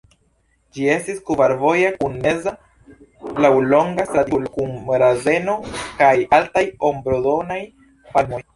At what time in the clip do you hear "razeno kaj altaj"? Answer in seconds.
5.07-6.67